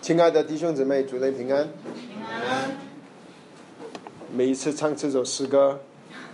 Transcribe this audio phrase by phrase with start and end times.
[0.00, 1.68] 亲爱的弟兄姊妹，主内平安。
[4.32, 5.80] 每一次唱这首诗歌，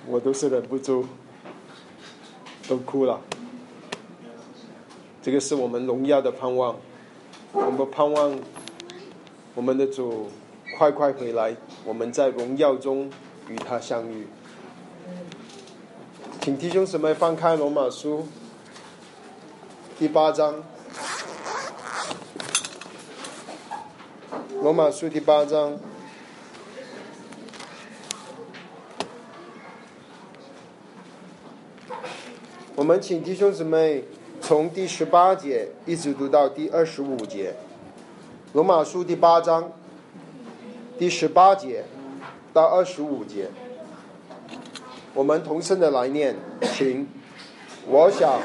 [0.07, 1.07] 我都是忍不住
[2.68, 3.21] 都哭了。
[5.23, 6.77] 这个是我们荣耀的盼望，
[7.53, 8.39] 我们盼望
[9.55, 10.29] 我们的主
[10.77, 13.11] 快快回来，我们在荣耀中
[13.49, 14.27] 与他相遇。
[16.41, 18.27] 请弟兄姊妹翻开罗马书
[19.98, 20.62] 第八章，
[24.62, 25.77] 罗马书第八章。
[32.77, 34.05] 我们请弟兄姊妹
[34.41, 37.56] 从第十八节一直读到第二十五节，
[38.53, 39.73] 罗马书第八章
[40.97, 41.83] 第十八节
[42.53, 43.51] 到二十五节，
[45.12, 46.37] 我们同声的来念，
[46.73, 47.09] 请。
[47.89, 48.39] 我想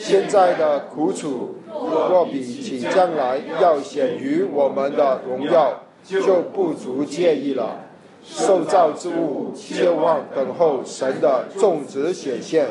[0.00, 7.80] 现在的苦楚若比起将来要显于我们的荣耀，就不足介意了。
[8.24, 12.68] 受造之物切望等候神的种植显现。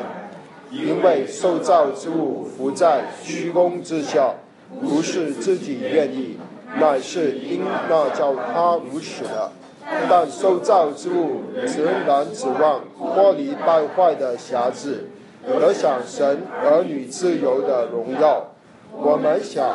[0.70, 4.34] 因为受造之物伏在虚空之下，
[4.82, 6.36] 不是自己愿意，
[6.78, 9.50] 乃是因那叫他如此的。
[10.10, 15.08] 但受造之物仍然指望脱离败坏的辖制，
[15.48, 18.48] 得享神儿女自由的荣耀。
[18.92, 19.68] 我们想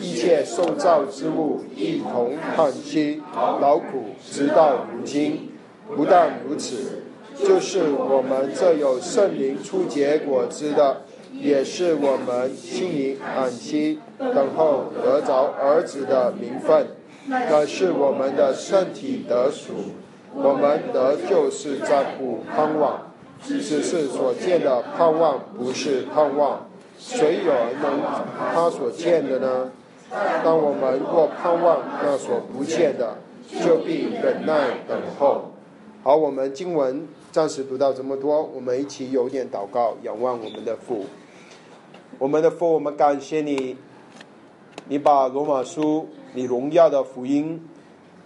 [0.00, 3.22] 一切受造之物一同叹息
[3.60, 5.50] 劳苦，直到如今。
[5.94, 7.02] 不但如此。
[7.36, 11.02] 就是我们这有圣灵出结果子的，
[11.32, 16.86] 也是我们心里安息等候得着儿子的名分，
[17.50, 19.72] 可是我们的身体得赎。
[20.36, 23.12] 我们得救是在乎盼望，
[23.44, 26.66] 只是所见的盼望不是盼望。
[26.98, 28.00] 谁有能
[28.52, 29.70] 他所见的呢？
[30.44, 33.16] 当我们若盼望那所不见的，
[33.64, 35.50] 就必忍耐等候。
[36.02, 37.06] 好，我们经文。
[37.32, 41.04] 暂时读到这么多，我们一起有点祷告，仰望我们的父。
[42.16, 43.76] 我们的父，我们感谢你，
[44.86, 47.60] 你把罗马书你荣耀的福音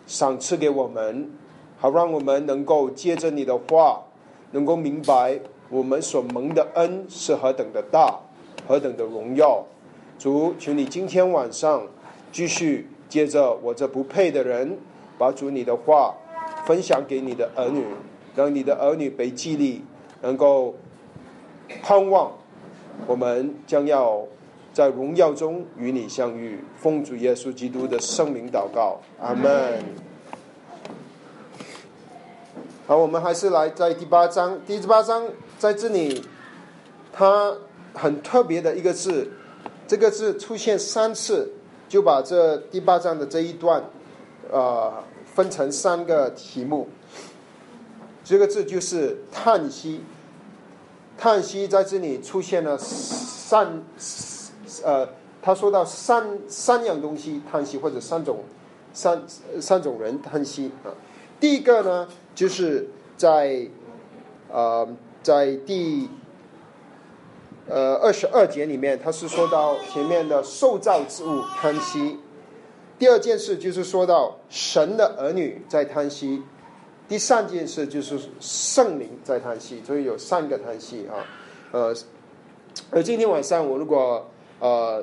[0.06, 1.31] 赏赐给我们，
[1.78, 4.03] 好让我们能够接着你的话，
[4.53, 5.38] 能够明白
[5.69, 8.19] 我们所蒙的恩是何等的大，
[8.66, 9.64] 何等的荣耀。
[10.19, 11.86] 主，求你今天晚上
[12.32, 14.78] 继续接着我这不配的人，
[15.16, 16.14] 把主你的话
[16.66, 17.84] 分享给你的儿女。
[18.37, 19.82] 让你的儿女被激励，
[20.22, 20.72] 能够
[21.82, 22.31] 盼望
[23.04, 24.22] 我们将要
[24.72, 26.60] 在荣耀中与你相遇。
[26.76, 29.82] 奉主耶稣基督的圣名祷告，阿门。
[32.88, 35.22] 好，我们还是来在第八章，第八章
[35.59, 36.25] 在这里，
[37.12, 37.54] 它
[37.93, 39.31] 很特别的一个字，
[39.87, 41.53] 这个字出现三次，
[41.87, 43.84] 就把这第八章的这一段，
[44.50, 44.91] 呃，
[45.34, 46.88] 分成三个题目。
[48.25, 50.00] 这个字就是叹息，
[51.19, 53.82] 叹息在这里出现了三，
[54.82, 55.06] 呃，
[55.43, 58.38] 他说到三三样东西叹息，或者三种
[58.94, 59.22] 三
[59.60, 60.88] 三种人叹息啊。
[61.41, 63.69] 第一个呢，就是在
[64.50, 64.88] 呃
[65.22, 66.09] 在第
[67.69, 72.19] 呃二十二节里面，他是说到前面的受造之物叹息。
[72.99, 76.43] 第二件事就是说到神的儿女在叹息。
[77.09, 81.25] 第三件事就是圣灵在叹息，所以有三个叹息啊，
[81.72, 81.94] 呃，
[82.91, 84.28] 而今天晚上我如果
[84.59, 85.03] 呃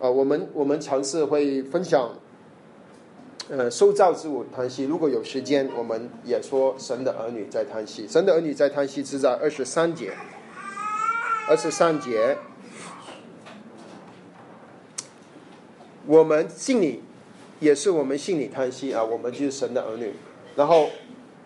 [0.00, 2.10] 呃，我们我们尝试会分享，
[3.50, 4.84] 呃，受造之物叹息。
[4.84, 8.08] 如果有时间，我们也说神的儿女在叹息。
[8.08, 10.12] 神的儿女在叹息是在二十三节，
[11.48, 12.36] 二十三节，
[16.06, 17.02] 我们信你
[17.60, 20.12] 也是我们信你叹息啊，我们就是神的儿女，
[20.56, 20.88] 然后。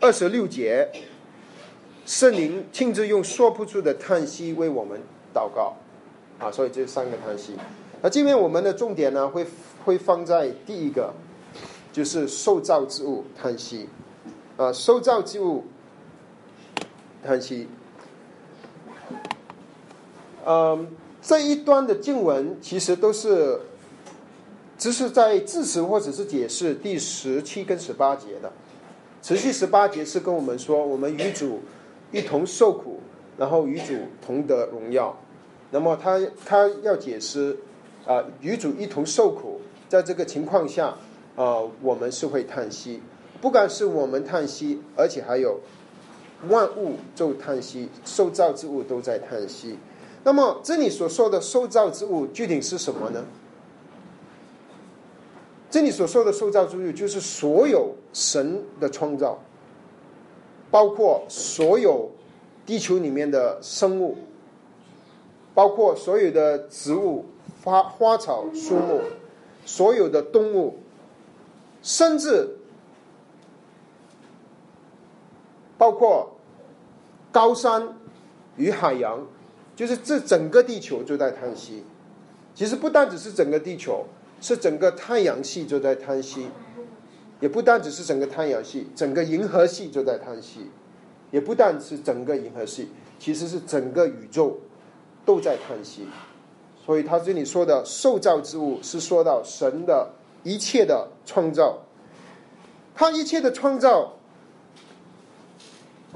[0.00, 0.88] 二十六节，
[2.06, 4.96] 圣灵亲自用说不出的叹息为我们
[5.34, 5.76] 祷告，
[6.38, 7.56] 啊，所以这三个叹息。
[8.00, 9.44] 那今天我们的重点呢，会
[9.84, 11.12] 会放在第一个，
[11.92, 13.88] 就是受造之物叹息，
[14.56, 15.64] 啊，受造之物
[17.24, 17.68] 叹息。
[20.46, 20.88] 嗯，
[21.20, 23.60] 这一段的经文其实都是，
[24.78, 28.52] 只是在字词或者是解释第十七跟十八节的。
[29.20, 31.60] 持续十八节是跟我们说，我们与主
[32.12, 33.00] 一同受苦，
[33.36, 33.94] 然后与主
[34.24, 35.14] 同得荣耀。
[35.70, 37.58] 那么他他要解释
[38.06, 40.94] 啊，与主一同受苦，在这个情况下
[41.38, 43.00] 啊，我们是会叹息，
[43.40, 45.60] 不管是我们叹息，而且还有
[46.48, 49.78] 万物就叹息，受造之物都在叹息。
[50.24, 53.24] 那么这里所说的受造之物，具体是什么呢？
[55.70, 59.38] 这里所说的受造之物，就是所有神的创造，
[60.72, 62.10] 包括所有
[62.66, 64.16] 地球里面的生物，
[65.54, 67.26] 包括所有的植物、
[67.62, 69.02] 花花草、树木，
[69.64, 70.78] 所有的动物，
[71.82, 72.56] 甚至
[75.76, 76.36] 包括
[77.32, 77.96] 高山
[78.56, 79.26] 与海洋，
[79.76, 81.84] 就是这整个地球就在叹息。
[82.54, 84.04] 其实不单只是整个地球。
[84.40, 86.46] 是整个太阳系就在叹息，
[87.40, 90.70] 也不单只是整个太阳系，整个银河系就在叹息，
[91.32, 92.88] 也不单是整个银河系，
[93.18, 94.60] 其实是整个宇宙
[95.26, 96.06] 都在叹息。
[96.86, 100.08] 所以他这里说的受造之物，是说到神的
[100.48, 101.78] 一切的创造，
[102.94, 104.14] 他一切的创造，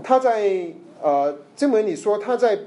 [0.02, 2.58] 他在呃这文里说他在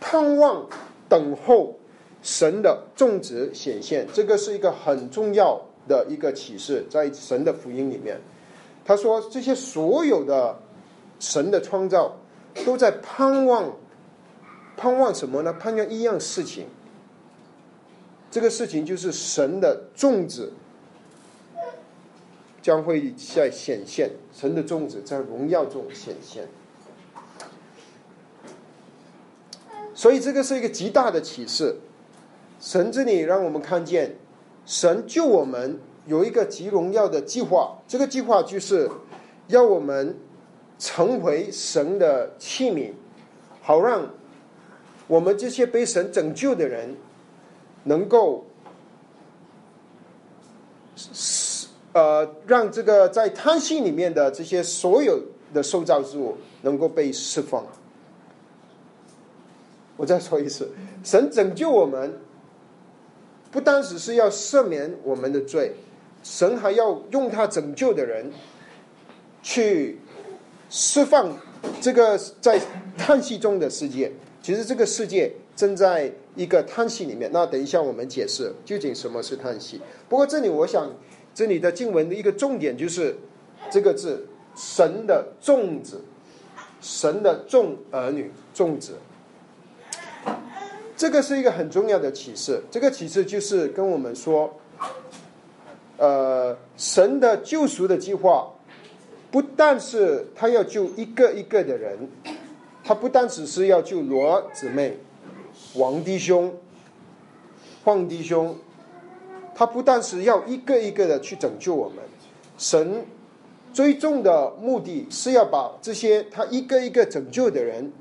[0.00, 0.66] 盼望
[1.08, 1.78] 等候。
[2.24, 8.20] 神的种植显现，这个是一个很重要的一个启示，在神的福音里面，
[8.84, 10.56] 他说这些所有的
[11.18, 12.14] 神的创造
[12.64, 13.72] 都在盼望，
[14.76, 15.52] 盼望什么呢？
[15.54, 16.68] 盼望一样事情，
[18.30, 20.52] 这个事情就是神的种子
[22.62, 26.48] 将会在显现，神的种子在荣耀中显现，
[29.92, 31.76] 所以这个是一个极大的启示。
[32.60, 34.16] 神这里让我们看见，
[34.64, 37.78] 神救我们有一个极荣耀的计划。
[37.88, 38.88] 这个计划就是
[39.48, 40.16] 要我们
[40.78, 42.92] 成为神的器皿，
[43.60, 44.08] 好让
[45.08, 46.96] 我们这些被神拯救的人
[47.82, 48.46] 能够
[51.92, 55.20] 呃，让这个在叹息里面的这些所有
[55.52, 57.66] 的受造之物能够被释放。
[59.96, 60.70] 我再说一次，
[61.04, 62.18] 神拯救我们。
[63.50, 65.72] 不单只是要赦免我们的罪，
[66.22, 68.32] 神还要用他拯救的人，
[69.42, 69.98] 去
[70.70, 71.36] 释放
[71.78, 72.58] 这个在
[72.96, 74.10] 叹息中的世界。
[74.40, 77.30] 其实这个世界正在一个叹息里面。
[77.30, 79.78] 那等一下我们解释究竟什么是叹息。
[80.08, 80.90] 不过这里我想，
[81.34, 83.16] 这里的经文的一个重点就是
[83.70, 86.02] 这个字“神的众子”，
[86.80, 88.98] 神的众儿女，众子。
[90.96, 92.62] 这个是一个很重要的启示。
[92.70, 94.60] 这个启示就是跟我们说，
[95.96, 98.52] 呃，神的救赎的计划，
[99.30, 101.98] 不但是他要救一个一个的人，
[102.84, 104.98] 他不单只是要救罗姊妹、
[105.74, 106.54] 王弟兄、
[107.82, 108.56] 黄弟兄，
[109.54, 111.98] 他不但是要一个一个的去拯救我们。
[112.58, 113.04] 神
[113.72, 117.92] 最终的目的是要把这些他一个一个拯救的人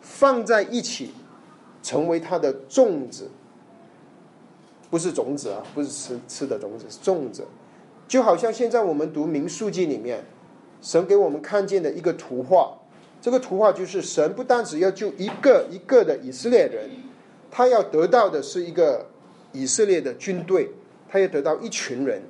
[0.00, 1.12] 放在一起。
[1.82, 3.30] 成为他的种子，
[4.90, 7.46] 不是种子啊，不是吃吃的种子，是种子。
[8.08, 10.24] 就好像现在我们读民数记里面，
[10.82, 12.76] 神给我们看见的一个图画，
[13.22, 16.90] 这个图画就是神不单只要救一个一个的以色列人，
[17.52, 19.06] 他要得到的是一个
[19.52, 20.68] 以色列的军队，
[21.16, 22.20] 他要得到一群人。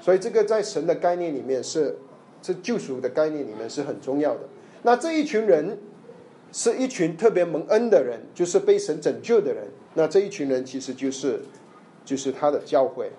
[0.00, 1.96] 所以这个在神的概念里面是，
[2.42, 4.40] 这救赎的概念里面是很重要的。
[4.82, 5.78] 那这一群人。
[6.52, 9.66] 是一群特别蒙恩的人，就是被神拯救的人。
[9.92, 11.40] 那这一群人其实就是，
[12.02, 13.10] 就是他的教会，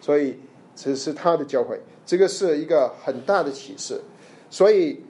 [0.00, 0.38] 所以
[0.76, 1.80] 这是他的教会。
[2.04, 4.00] 这个是一个很大的启示，
[4.50, 5.00] 所以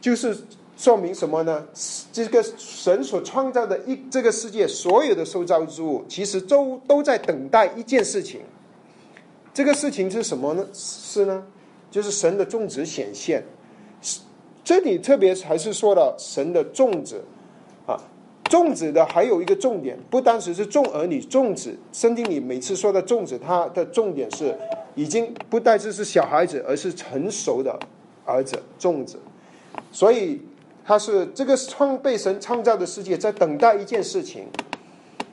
[0.00, 0.34] 就是
[0.80, 1.62] 说明什么呢？
[2.10, 8.40] 这个神所创造的一这个世界所有的受造之物，其实都都在等待一件事情。
[9.52, 10.66] 这个事情是什么呢？
[10.72, 11.44] 是呢，
[11.90, 13.44] 就是神的种植显现。
[14.64, 17.22] 这里特别还是说了神的种子，
[17.86, 18.00] 啊，
[18.44, 21.76] 种子的还有一个重点，不单只是种儿女种子。
[21.92, 24.56] 圣经里每次说的种子，它的重点是
[24.94, 27.78] 已经不单只是小孩子，而是成熟的
[28.24, 29.20] 儿子种子。
[29.92, 30.40] 所以，
[30.84, 34.46] 他是这个创被神创造的世界在等待一件事情，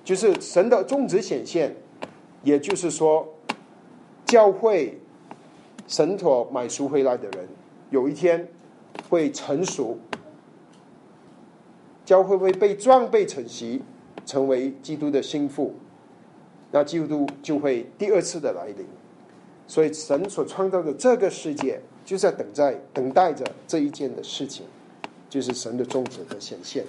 [0.03, 1.75] 就是神的种子显现。
[2.43, 3.27] 也就是说，
[4.25, 4.99] 教会
[5.87, 7.47] 神所买赎回来的人，
[7.89, 8.47] 有一天。
[9.09, 9.97] 会成熟，
[12.03, 13.81] 教会会被装备成习，
[14.25, 15.75] 成为基督的心腹，
[16.71, 18.85] 那基督就会第二次的来临。
[19.65, 24.65] 所以神所创造的这个世界，就在等在等待着这一件的事情，
[25.29, 26.85] 就是神的宗旨的显现。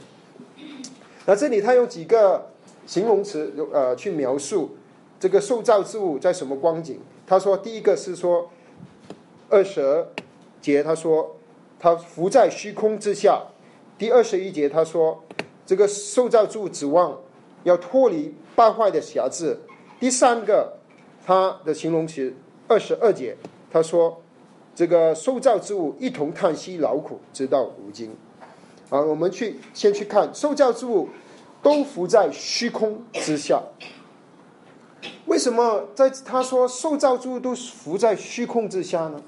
[1.27, 2.51] 那这里他用几个
[2.87, 4.77] 形容词，呃，去描述
[5.21, 7.01] 这个受造之物在什么光景。
[7.27, 8.51] 他说，第一个是说
[9.49, 10.07] 二十
[10.61, 11.35] 节，他说。
[11.81, 13.41] 他浮在虚空之下。
[13.97, 15.23] 第二十一节他说
[15.65, 17.17] ：“这个受造之物指望
[17.63, 19.57] 要脱离败坏的辖制。”
[20.01, 20.73] 第三个，
[21.25, 22.35] 他的形容词
[22.67, 23.37] 二十二节，
[23.71, 24.21] 他说
[24.75, 28.11] ：“这个受造之物一同叹息劳苦，直到如今。”
[28.91, 31.09] 啊，我们去先去看受造之物
[31.63, 33.63] 都浮在虚空之下。
[35.27, 39.23] 为什么在他说受造之物都浮在虚空之下呢？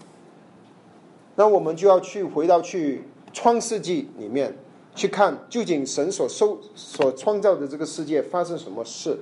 [1.37, 4.57] 那我们就要去回到去创世纪里面
[4.95, 9.19] 去看，究竟神所受所创造的这个世界发生什么事？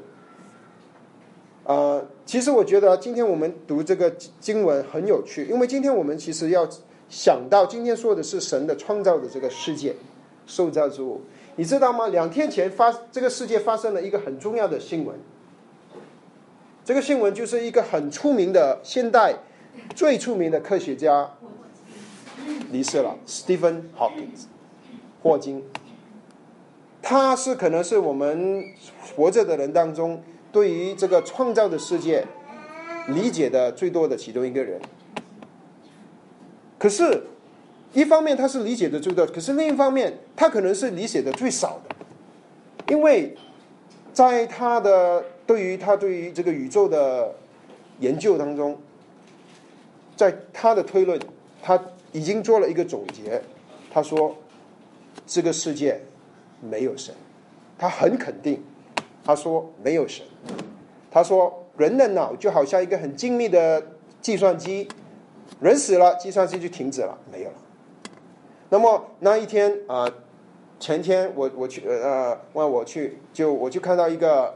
[1.64, 6.66] 呃，其实我觉得今天我们读这个经文很有趣，因为今天我们其实要
[7.10, 9.94] 想到，今天说的是神的创造的这个世界，
[10.48, 11.20] 受造之物，
[11.54, 12.08] 你知道吗？
[12.08, 15.14] 两天前发这个世界发生了一个很重要的新闻，
[16.84, 19.36] 这个新闻就是一个很出名的现代
[19.94, 21.30] 最出名的科学家
[22.72, 24.30] 离世了，Stephen Hawking，
[25.22, 25.62] 霍金，
[27.00, 28.64] 他是可能是我们
[29.14, 30.20] 活着的人当中。
[30.50, 32.26] 对于这个创造的世界
[33.08, 34.80] 理解的最多的其中一个人，
[36.78, 37.24] 可是，
[37.92, 41.96] 一方面他是理解的最多，可是另一方面他可能是理解的最少的，
[42.92, 43.36] 因为
[44.12, 47.34] 在他的对于他对于这个宇宙的
[48.00, 48.78] 研究当中，
[50.16, 51.18] 在他的推论，
[51.62, 51.80] 他
[52.12, 53.40] 已经做了一个总结，
[53.90, 54.36] 他说
[55.26, 56.00] 这个世界
[56.60, 57.14] 没有神，
[57.78, 58.62] 他很肯定。
[59.24, 60.24] 他说没有神。
[61.10, 63.86] 他说人的脑就好像一个很精密的
[64.22, 64.88] 计算机，
[65.60, 67.56] 人死了，计算机就停止了，没有了。
[68.68, 70.10] 那么那一天啊，
[70.78, 74.54] 前天我我去呃，问我去就我就看到一个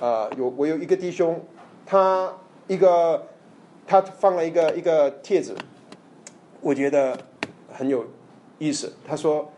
[0.00, 1.40] 呃，有我有一个弟兄，
[1.84, 2.32] 他
[2.66, 3.26] 一个
[3.86, 5.54] 他放了一个一个帖子，
[6.60, 7.18] 我觉得
[7.72, 8.04] 很有
[8.58, 8.92] 意思。
[9.06, 9.50] 他说，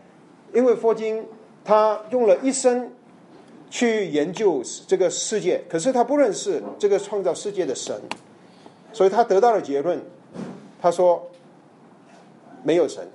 [0.53, 1.25] 因为佛经
[1.63, 2.91] 他用了一生。
[3.73, 7.95] 去研究这个世界，可是他不认识这个创造世界的神，
[8.91, 9.97] 所以他得到了结论，
[10.81, 11.25] 他说
[12.63, 13.07] 没有神。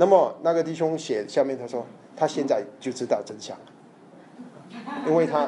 [0.00, 5.46] 那么那个弟兄写下面他说，他现在就知道真相了，因为他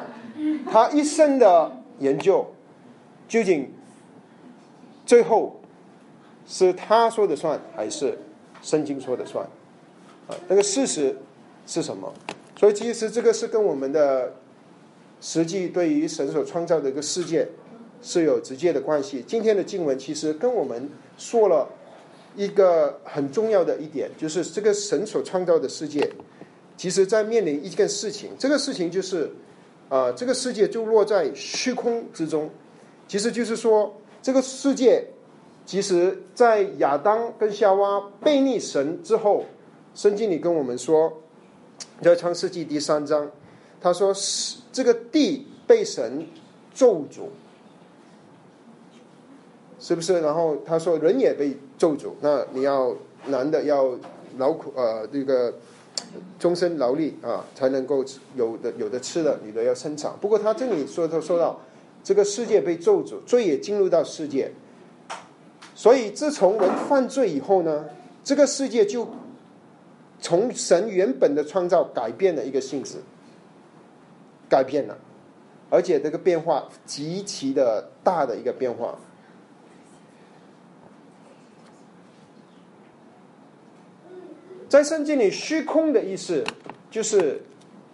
[0.71, 2.45] 他一生的研究，
[3.27, 3.73] 究竟
[5.07, 5.59] 最后
[6.45, 8.15] 是他说的算，还是
[8.61, 9.43] 圣经说的算？
[10.27, 11.17] 啊，那个事实。
[11.65, 12.13] 是什么？
[12.59, 14.33] 所以其实这个是跟我们的
[15.21, 17.47] 实际对于神所创造的一个世界
[18.01, 19.23] 是有直接的关系。
[19.25, 21.69] 今天的经文其实跟我们说了
[22.35, 26.09] 一个很重要的一点，就是这个神所创造的世界，
[26.77, 28.31] 其实在面临一件事情。
[28.37, 29.29] 这个事情就是
[29.89, 32.49] 啊，这个世界就落在虚空之中。
[33.07, 35.05] 其实就是说，这个世界
[35.65, 39.45] 其实，在亚当跟夏娃背逆神之后，
[39.93, 41.11] 圣经里跟我们说。
[42.01, 43.29] 在创世纪第三章，
[43.79, 46.25] 他说是这个地被神
[46.73, 47.23] 咒诅，
[49.83, 50.21] 是不是？
[50.21, 53.89] 然后他说人也被咒诅，那你要男的要
[54.37, 55.53] 劳苦呃这个
[56.39, 58.05] 终身劳力啊，才能够
[58.37, 60.13] 有的有的吃的，女的要生产。
[60.21, 61.59] 不过他这里说他说到
[62.01, 64.49] 这个世界被咒诅，罪也进入到世界，
[65.75, 67.83] 所以自从人犯罪以后呢，
[68.23, 69.05] 这个世界就。
[70.25, 72.95] 从神原本的创造改变了一个性质，
[74.47, 74.97] 改变了，
[75.69, 78.97] 而且这个变化极其的大的一个变化。
[84.73, 86.43] 在圣经里，虚空的意思
[86.89, 87.39] 就是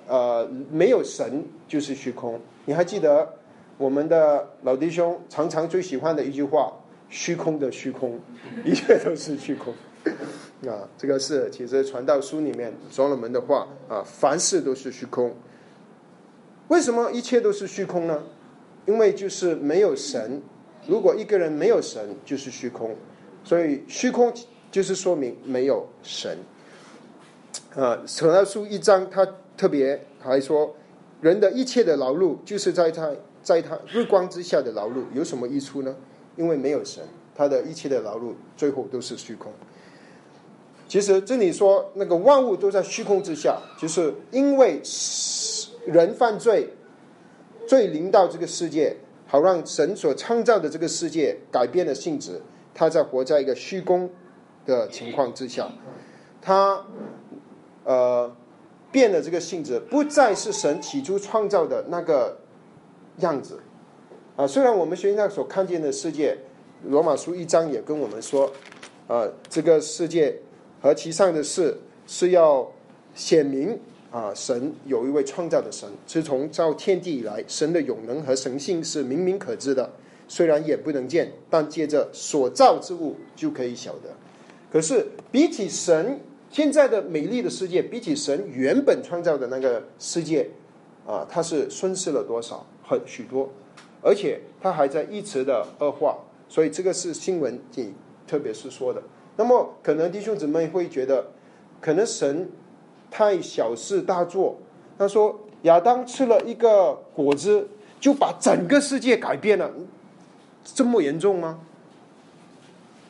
[0.07, 2.39] 呃没有神就是虚空。
[2.63, 3.33] 你还记得
[3.77, 6.71] 我们的老弟兄常常最喜欢的一句话
[7.11, 8.17] ：“虚空的虚空，
[8.63, 9.73] 一切都是虚空。
[10.71, 15.35] ”啊，这个是其实传道书里面所罗门的话啊，凡事都是虚空。
[16.69, 18.23] 为什么一切都是虚空呢？
[18.85, 20.41] 因为就是没有神。
[20.87, 22.95] 如果一个人没有神，就是虚空。
[23.43, 24.33] 所以虚空
[24.71, 26.37] 就是说明没有神。
[27.75, 30.75] 啊，传道书一章他特别还说，
[31.21, 33.11] 人的一切的劳碌就是在他
[33.43, 35.95] 在他日光之下的劳碌有什么益处呢？
[36.35, 37.03] 因为没有神，
[37.35, 39.51] 他的一切的劳碌最后都是虚空。
[40.87, 44.81] 其实这里说那个万物都在虚空之下，就是因为
[45.85, 46.69] 人犯罪，
[47.67, 48.95] 罪临到这个世界，
[49.27, 52.41] 好让神所创造的这个世界改变了性质，
[52.73, 54.09] 他在活在一个虚空
[54.65, 55.71] 的情况之下，
[56.41, 56.83] 他
[57.89, 58.31] 呃
[58.91, 62.37] 变了这个性质，不再是神起初创造的那个
[63.17, 63.59] 样子
[64.35, 64.45] 啊。
[64.45, 66.37] 虽然我们现在所看见的世界，
[66.85, 68.51] 罗马书一章也跟我们说，
[69.07, 70.39] 啊，这个世界。
[70.81, 71.77] 和其上的事
[72.07, 72.65] 是要
[73.13, 73.77] 显明
[74.11, 79.91] 啊，神有一位创造的神，是从造天地以来，神的永能和神性是明明可知的，
[80.29, 84.09] 虽然眼不能见，但借着所造之物就可以晓得。
[84.71, 90.49] 可是比起神现在的美丽的世界，比起神原本创造的那个世界，
[91.05, 92.65] 啊，它是损失了多少？
[92.83, 93.47] 很许多，
[94.01, 96.17] 而且它还在一直的恶化。
[96.47, 97.93] 所以这个是新闻里
[98.27, 98.99] 特别是说的。
[99.37, 101.27] 那么可能弟兄姊妹会觉得，
[101.79, 102.49] 可能神
[103.11, 104.57] 太小事大做。
[104.97, 107.67] 他说亚当吃了一个果子，
[107.99, 109.71] 就把整个世界改变了，
[110.63, 111.59] 这么严重吗？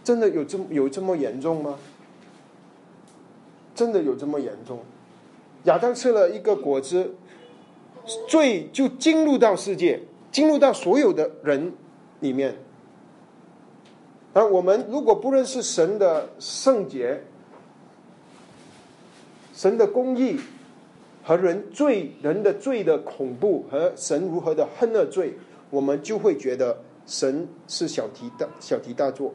[0.03, 1.79] 真的有这么有这么严重吗？
[3.79, 4.79] 真的有这么严重？
[5.63, 7.15] 亚当吃了一个果子，
[8.27, 10.01] 罪就进入到世界，
[10.33, 11.71] 进入到所有的人
[12.19, 12.57] 里面。
[14.33, 17.23] 而我们如果不认识神的圣洁、
[19.53, 20.37] 神的公义
[21.23, 25.33] 和人罪人的罪的恐怖和神如何的恨恶罪，
[25.69, 29.33] 我们就会觉得神是小题大小题大做。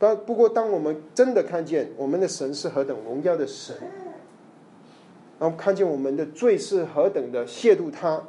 [0.00, 3.76] 但不过，当我们真的看见我们的神是何等荣耀的神，
[5.38, 8.24] 然后看见我们的罪是何等的亵渎他，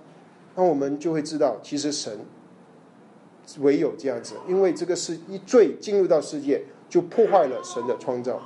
[0.55, 2.19] 那我们就会知道，其实神。
[3.59, 8.39] 唯有这样子，因为这个是一罪进入到世界，就破坏了神的创造。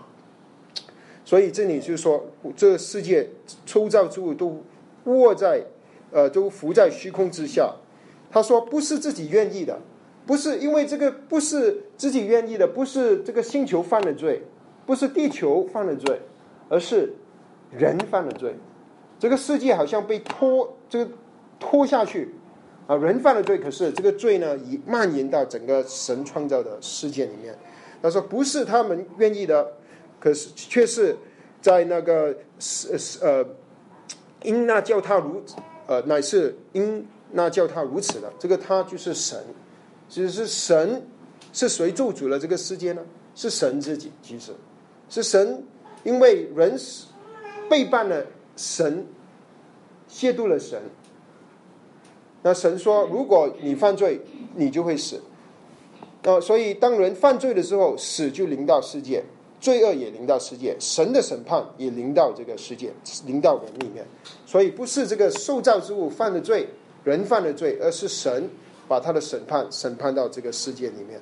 [1.24, 3.30] 所以这里就是说，这个世界
[3.68, 4.64] 抽造之物都
[5.04, 5.62] 握在，
[6.12, 7.76] 呃，都浮在虚空之下。
[8.32, 9.80] 他说，不是自己愿意的，
[10.26, 14.42] 不是因为这个不是自己愿意的，不是这个星球犯了罪，
[14.86, 16.20] 不是地球犯了罪，
[16.70, 17.14] 而是
[17.72, 18.56] 人犯了罪。
[19.20, 21.12] 这个世界好像被拖，这个
[21.60, 22.34] 拖下去。
[22.88, 27.58] 啊，人犯了罪，可是这个罪呢，已蔓延到整个神创造的世界里面。
[28.00, 29.74] 他说，不是他们愿意的，
[30.20, 31.18] 可是却是
[31.60, 33.44] 在那个是是呃，
[34.44, 35.42] 因那叫他如
[35.88, 38.32] 呃，乃是因那叫他如此的。
[38.38, 39.44] 这个他就是神，
[40.08, 41.06] 其实是神
[41.52, 43.02] 是谁做主了这个世界呢？
[43.34, 44.54] 是神自己，其实
[45.10, 45.62] 是神，
[46.04, 46.80] 因为人
[47.70, 49.06] 背叛了神，
[50.10, 50.82] 亵渎了神。
[52.44, 54.22] 那神说：“如果你犯罪，
[54.56, 55.20] 你就会死。”
[56.24, 59.24] 那，所以当人犯罪的时候，死就临到世界，
[59.60, 62.94] 罪恶也临到世界，神的审判也临到这个世界，
[63.26, 64.06] 临到人里面。
[64.46, 66.68] 所以不是这个受造之物犯的罪，
[67.04, 68.50] 人犯的罪，而是神
[68.88, 71.20] 把他的审判审判到这个世界里面。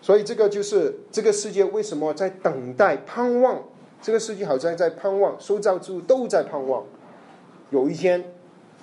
[0.00, 3.62] 所以这个就是这个世界为什么在等待盼望？
[4.00, 6.84] 这个世界好像在盼望，受造之物都在盼望，
[7.70, 8.24] 有一天。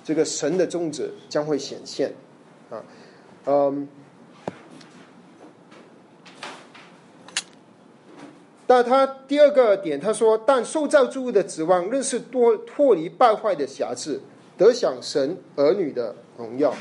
[0.02, 2.10] 这个神的宗旨将会显现，
[2.70, 2.82] 啊，
[3.44, 3.86] 嗯，
[8.66, 14.18] 但他第二个点，他说，但受造之物的指望，仍是多脱离败坏的瑕疵，
[14.56, 16.74] 得享神儿女的荣耀。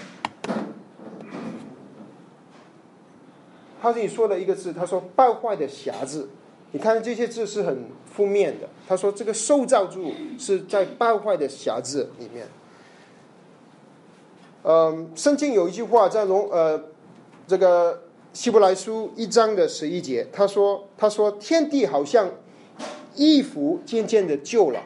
[3.82, 6.28] 他这里说了一个字，他说败坏的辖制，
[6.72, 8.68] 你看这些字是很负面的。
[8.88, 12.48] 他说这个受造物是在败坏的辖制里面。
[14.64, 16.84] 嗯，圣经有一句话在龙呃，
[17.48, 22.30] 这个希伯来书一章的十一节，他说：“他说天地好像
[23.16, 24.84] 衣服渐渐的旧了。”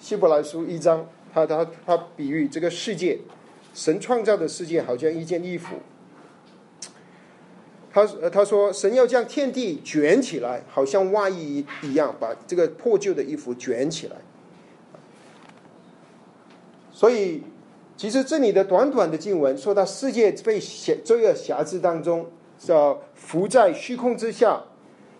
[0.00, 3.18] 希伯来书一章，他他他比喻这个世界，
[3.74, 5.76] 神创造的世界好像一件衣服。
[7.92, 14.16] 他他说神要将天地卷起来，好像外衣一样，把这个破旧的衣服卷起来。
[16.92, 17.42] 所以。
[17.94, 22.26] 其实这里的短短的经文说到世界被瑕罪恶瑕疵当中，
[22.58, 24.60] 叫浮在虚空之下。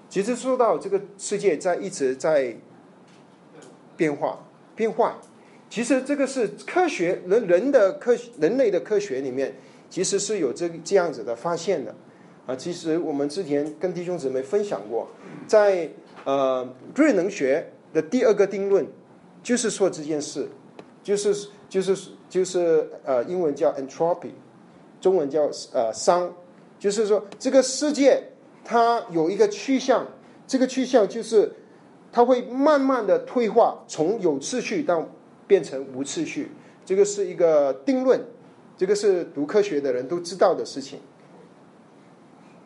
[0.09, 2.57] 其实说到这个世界在一直在
[3.97, 5.15] 变化变坏。
[5.71, 9.55] 其实这个是科学人人的科人类的科学里面，
[9.89, 11.95] 其实是有这这样子的发现的。
[12.47, 15.09] 啊，其实我们之前跟弟兄姊妹分享过，
[15.47, 15.91] 在
[16.25, 18.87] 呃热能学的第二个定论，
[19.43, 20.49] 就是说这件事，
[21.03, 21.97] 就是就是。
[22.33, 24.31] 就是呃，英文叫 entropy，
[25.03, 25.43] 中文叫
[25.75, 26.31] 呃熵，
[26.79, 28.23] 就是说这个世界
[28.65, 30.07] 它有一个趋向，
[30.47, 31.53] 这个趋向就是
[32.11, 35.07] 它会慢慢的退化，从有次序到
[35.47, 36.53] 变成无次序，
[36.87, 38.19] 这个是一个定论，
[38.79, 40.99] 这个是读科学的人都知道的事情，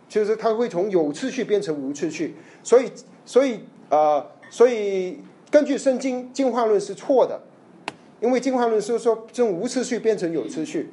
[0.09, 2.91] 就是它会从有次序变成无次序，所以
[3.25, 5.19] 所以啊，所以
[5.51, 7.41] 根据圣经进化论是错的。
[8.19, 10.89] 因为进化论是说，从无次序变成有次序，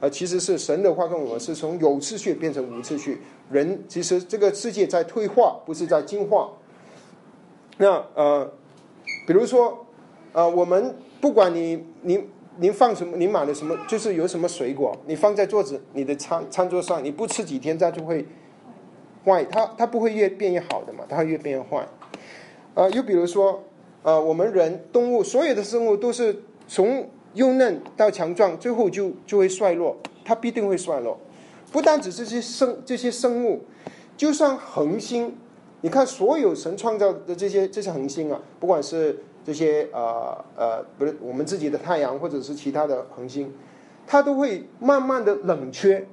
[0.00, 3.22] 啊，其实是神的话跟我们是从有次序变成无次序。
[3.50, 6.50] 人其实这个世界在退化，不是在进化。
[7.78, 8.52] 那呃，
[9.26, 9.86] 比如说，
[10.34, 12.22] 呃，我们不管你你
[12.58, 18.26] 你放什么，你买了什么，就是有什么水果，你放在桌子你的餐餐桌上，你不吃几天，它就会
[19.28, 21.86] 坏，它它不会越变越好的嘛，它会越变越坏。
[22.74, 23.62] 啊，又比如说，
[24.02, 31.18] 呃，我们人、动物，所有的生物都是从幼嫩到强壮，最后就就会衰落，它必定会衰落。
[31.70, 33.64] 不单只是这些生这些生物，
[34.16, 35.36] 就算恒星，
[35.82, 43.52] 你看所有神创造的这些这些恒星啊，不管是这些呃呃，不是我们自己的太阳，或者是其他的恒星，
[44.06, 46.06] 它都会慢慢的冷却。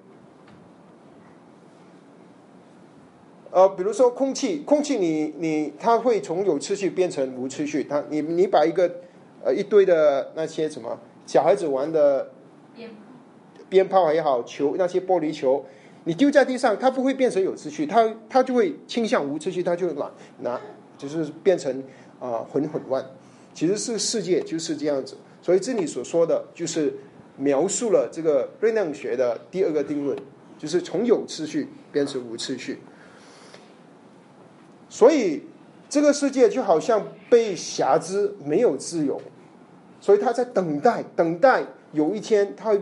[3.55, 7.85] 呃，比如说空气，空气你你它会从有秩序变成无秩序。
[7.85, 8.95] 它你你把一个
[9.41, 12.31] 呃一堆的那些什么小孩子玩的
[13.69, 15.63] 鞭炮也好，球那些玻璃球，
[16.03, 20.59] 你丢在地上，它不会变成有秩序，它它就会倾向无秩序，它就拿拿
[20.97, 21.81] 就是变成
[22.19, 23.05] 啊混混乱。
[23.53, 26.93] 其实是世界就是这样子，所以这里所说的就是
[27.37, 30.17] 描述了这个热量学的第二个定论，
[30.57, 32.79] 就是从有秩序变成无秩序。
[34.87, 35.43] 所以，
[35.89, 39.19] 这个世界就好像被辖制，没有自由。
[39.99, 42.81] 所以他在等待，等待有一天他会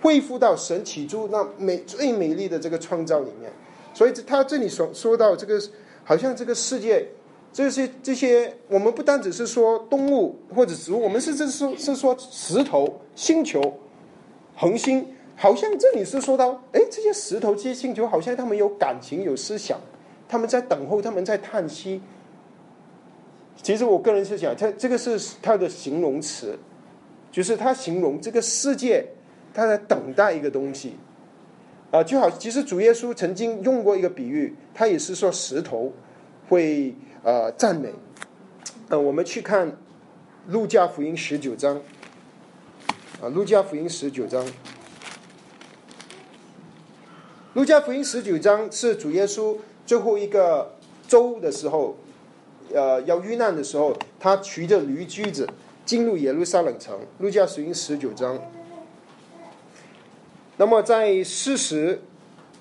[0.00, 3.52] 恢复到神起初那美最美丽的这个创造里面。
[3.94, 5.60] 所以他这里说说到这个，
[6.02, 7.06] 好像这个世界
[7.52, 13.78] 这些这些，我们不单只是说动物或者植物，我们是这是是说石头、星球、
[14.56, 15.06] 恒星，
[15.36, 19.78] 好像这里是说到，哎，这些石头、这些星球，好像他们有感情、有思想。
[20.32, 22.00] 他们在等候，他们在叹息。
[23.62, 26.58] 其实我个人是想，他这个是他的形容词，
[27.30, 29.08] 就是他形容这个世界，
[29.52, 30.96] 他在等待一个东西。
[31.90, 35.92] 啊，就好，其实主耶稣曾经用过一个比喻，他也是说石头
[36.48, 37.92] 会呃赞美。
[38.88, 39.76] 呃，我们去看
[40.48, 41.78] 路加福音十九章，
[43.20, 44.42] 啊，路加福音十九章，
[47.52, 49.58] 路加福音十九章是主耶稣。
[49.84, 50.74] 最后一个
[51.08, 51.96] 周的时候，
[52.72, 55.48] 呃，要遇难的时候，他骑着驴驹子
[55.84, 56.98] 进入耶路撒冷城。
[57.18, 58.38] 路加福音十九章。
[60.56, 62.00] 那么在四十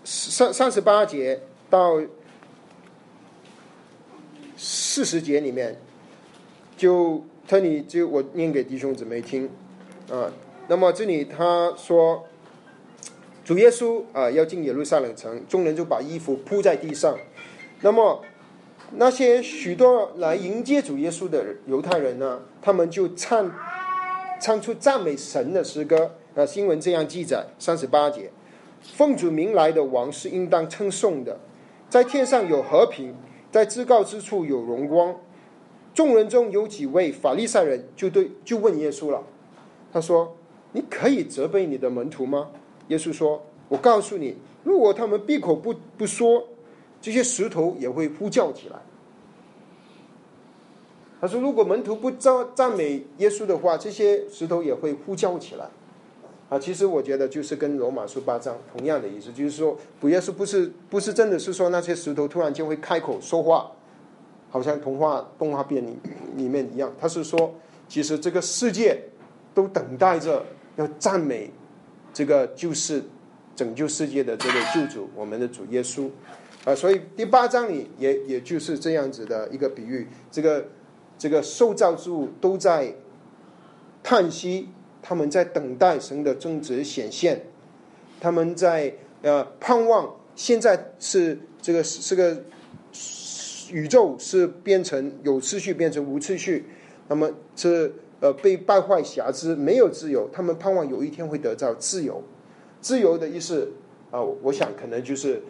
[0.03, 2.01] 三三十八节到
[4.57, 5.79] 四十节里面，
[6.75, 9.49] 就特里就我念给弟兄姊妹听
[10.10, 10.31] 啊。
[10.67, 12.27] 那么这里他说。
[13.43, 17.17] 主耶稣啊，要进耶路撒冷城，众人就把衣服铺在地上。
[17.82, 18.21] 那么
[18.97, 23.51] 那些许多来迎接主耶稣的犹太人呢，他们就唱
[24.39, 26.12] 唱出赞美神的诗歌。
[26.36, 28.32] 啊，新闻这样记载：三十八节，
[28.82, 31.39] 奉主名来的王是应当称颂的，
[31.89, 33.13] 在天上有和平，
[33.51, 35.15] 在至高之处有荣光。
[35.93, 39.23] 众人中有几位法利赛人就对就问耶稣了，
[39.91, 40.38] 他说
[40.71, 42.51] ：“你可以责备你的门徒吗？”
[42.91, 46.45] 耶稣说：“我告诉你，如果他们闭口不不说，
[47.01, 48.75] 这些石头也会呼叫起来。”
[51.21, 55.69] 他说：“如果门徒不赞赞美耶稣的话，这些石头也会呼叫起来。”
[56.49, 63.71] 啊，其实我觉得就是跟罗马书八章同样的意思，就是说，不耶稣不是不是真的是说那些石头突然间会开口说话，
[64.49, 65.95] 好像童话动画片里
[66.36, 66.93] 里面一样。
[66.99, 67.54] 他是说，
[67.88, 69.01] 其实这个世界
[69.54, 71.49] 都等待着要赞美。
[72.13, 73.04] 这个就是
[73.56, 76.10] 拯救世界的这位救主，我们的主耶稣
[76.65, 80.67] 啊，所以第八章里也也就是这样子的一个比喻，这个
[81.17, 82.93] 这个受造之物都在
[84.04, 84.69] 叹息，
[85.02, 87.41] 他们在等待神的正直显现，
[88.19, 92.43] 他们在呃盼望，现在是这个是个
[93.71, 96.65] 宇宙是变成有秩序变成无秩序，
[97.08, 97.91] 那么这。
[98.21, 100.29] 呃，被败坏瑕疵，没有自由。
[100.31, 102.21] 他们盼望有一天会得到自由。
[102.79, 103.73] 自由的意思
[104.12, 105.41] 啊，我想可能就是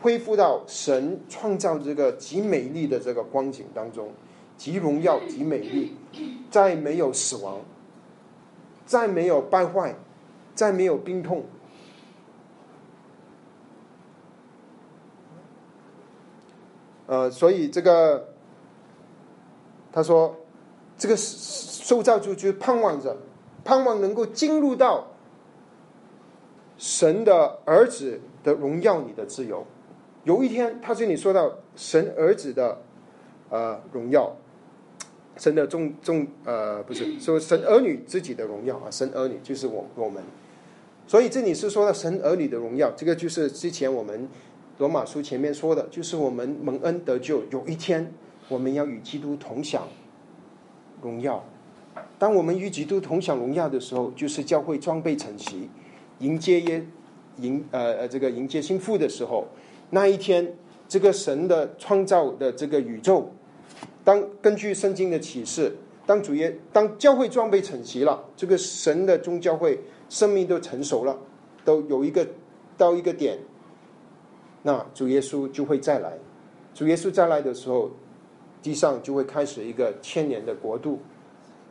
[0.00, 4.08] 恢复到神创造这个极美丽的这个光景当中，
[4.56, 5.92] 极荣耀、极美丽，
[6.50, 7.60] 再没有死亡，
[8.86, 9.94] 再没有败坏，
[10.54, 11.44] 再没有病痛。
[17.06, 18.30] 呃，所以这个
[19.92, 20.34] 他说。
[21.04, 23.14] 这个受造主就盼望着，
[23.62, 25.06] 盼望能够进入到
[26.78, 29.66] 神的儿子的荣耀里的自由。
[30.22, 32.80] 有一天，他这里说到神儿子的
[33.50, 34.34] 呃荣耀，
[35.36, 40.22] 神的众众呃不是说神儿女自己的荣耀啊，神儿女就是我我们。
[41.06, 44.26] 所以这里是说到神儿女的荣耀，这个就是之前我们
[44.78, 48.10] 罗马书前面说的，就是我们蒙恩得救，有一天
[48.48, 49.86] 我们要与基督同享。
[51.04, 51.44] 荣耀，
[52.18, 55.68] 当我们与基督同享荣耀的时候，就是教会装备成齐，
[56.20, 56.82] 迎接耶
[57.40, 59.46] 迎呃呃这个迎接新妇的时候，
[59.90, 60.56] 那一天，
[60.88, 63.30] 这个神的创造的这个宇宙，
[64.02, 71.18] 当根据圣经的启示，当主耶当教会装备成齐了，这个神的宗教会生命都成熟了，
[71.64, 72.26] 都有一个
[72.78, 73.38] 到一个点，
[74.62, 76.14] 那主耶稣就会再来。
[76.72, 77.90] 主耶稣再来的时候，
[78.64, 81.00] 地上就会开始一个千年的国度。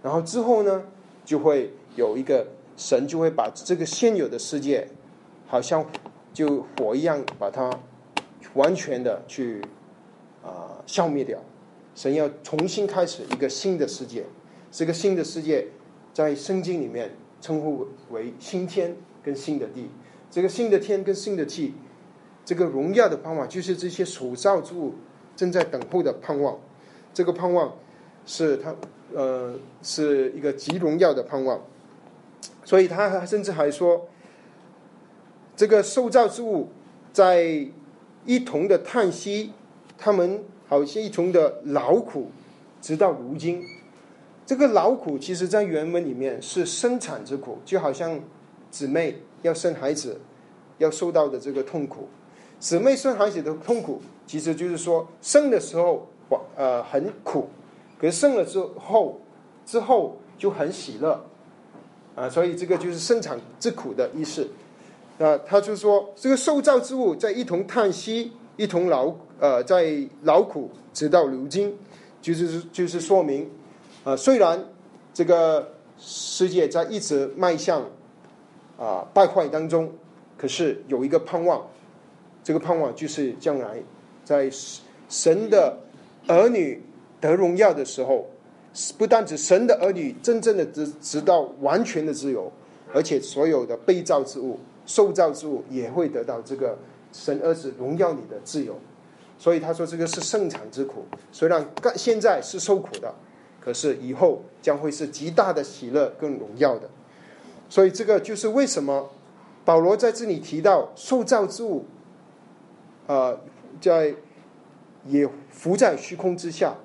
[0.04, 0.84] 然后之后呢，
[1.26, 2.46] 就会有一个
[2.78, 4.88] 神就会把这个现有的世界，
[5.48, 5.84] 好像
[6.32, 7.72] 就火一样，把它
[8.54, 9.60] 完全的去
[10.44, 11.40] 啊消灭掉。
[11.96, 14.26] 神要重新开始一个新的世界，
[14.70, 15.68] 这个新的世界
[16.14, 17.10] 在圣经里面
[17.42, 19.90] 称呼为新天跟新的地。
[20.30, 21.74] 这个新的天跟新的地，
[22.46, 24.94] 这个荣耀的盼望，就是这些所造之物
[25.36, 26.60] 正在等候的盼望。
[27.14, 27.74] 这个盼望
[28.26, 28.76] 是他。
[29.16, 31.62] 呃，是一个极荣耀的盼望，
[32.66, 34.08] 所以他甚至还说，
[35.56, 36.70] 这个受造之物
[37.12, 37.68] 在
[38.26, 39.52] 一同的叹息，
[40.00, 42.32] 他们好像一同的劳苦，
[42.82, 43.62] 直到如今。
[44.48, 48.20] 这个劳苦其实在原文里面是生产之苦，就好像
[48.72, 50.20] 姊妹要生孩子
[50.80, 52.08] 要受到的这个痛苦。
[52.60, 56.08] 姊妹生孩子的痛苦，其实就是说生的时候
[56.56, 57.50] 呃很苦。
[58.00, 59.20] 可是生了之后，
[59.66, 61.24] 之后就很喜乐，
[62.16, 64.48] 啊，所以这个就是生产之苦的意思。
[65.20, 71.78] 啊，他就说这个受造之物在一同叹息，一同劳，呃，在劳苦，直到如今，
[72.20, 73.50] 就是就是说明，
[74.04, 74.62] 啊，虽然
[75.14, 77.86] 这个世界在一直迈向
[78.78, 79.92] 啊败坏当中，
[80.36, 81.66] 可是有一个盼望，
[82.44, 83.82] 这个盼望就是将来
[84.26, 84.50] 在
[85.08, 85.78] 神的
[86.28, 86.82] 儿女。
[87.22, 88.28] 得荣耀的时候，
[88.98, 92.52] 不但指神的儿女真正的直直到完全的自由，
[92.94, 96.78] 而且所有的被造之物、受造之物也会得到这个
[97.14, 98.78] 神儿子荣耀里的自由。
[99.38, 103.16] 所以他说这个是盛产之苦，虽然现在是受苦的，
[103.62, 106.90] 可是以后将会是极大的喜乐跟荣耀的。
[107.70, 109.10] 所以这个就是为什么
[109.64, 111.86] 保罗在这里提到受造之物，
[113.08, 113.40] 呃，
[113.80, 114.14] 在
[115.08, 116.76] 也浮在虚空之下。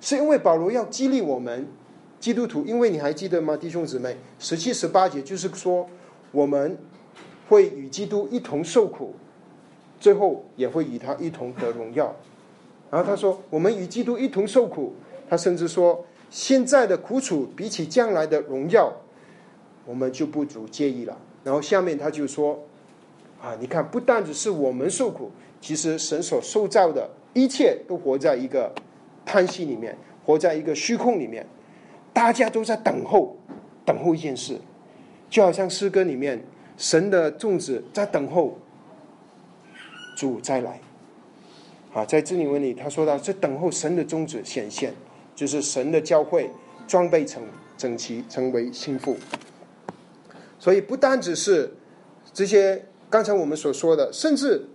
[0.00, 1.68] 是因为保罗要激励我们
[2.18, 4.16] 基督徒，因为你还记得吗，弟兄姊妹？
[4.40, 5.88] 十七、十八节就是说，
[6.32, 6.76] 我们
[7.48, 9.14] 会与基督一同受苦，
[10.00, 12.14] 最后也会与他一同得荣耀。
[12.90, 14.94] 然后他说，我们与基督一同受苦。
[15.26, 18.92] 他甚至说，现在的苦楚比起将来的荣耀，
[19.86, 21.16] 我们就不足介意了。
[21.42, 22.62] 然后下面他就说，
[23.40, 25.30] 啊，你看，不单只是我们受苦，
[25.62, 28.72] 其实神所受造的一切都活在一个。
[29.26, 31.46] 叹息里面，活在一个虚空里面，
[32.12, 33.34] 大家都在等候，
[33.86, 34.60] 等候一件事，
[35.30, 36.44] 就好像诗歌里面，
[36.76, 38.58] 神的种子在等候
[40.14, 40.78] 主再来。
[41.94, 44.92] 啊，在这里文里，他说到，在等候神的种子显现，
[45.34, 46.50] 就是神的教会
[46.86, 47.42] 装备成
[47.78, 49.16] 整齐，成为心腹。
[50.58, 51.72] 所以不单只是
[52.30, 54.68] 这些刚才我们所说的，甚至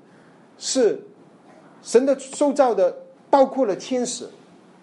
[0.58, 1.00] 是
[1.81, 2.97] 神的受造的，
[3.29, 4.27] 包括了天使。